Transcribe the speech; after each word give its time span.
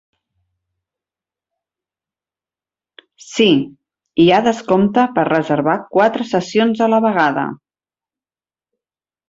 Sí, 3.25 3.47
hi 4.23 4.27
ha 4.31 4.41
descompte 4.49 5.05
per 5.19 5.29
reservar 5.31 5.79
quatre 5.99 6.29
sessions 6.33 6.85
a 6.87 6.91
la 6.97 7.03
vegada. 7.09 7.47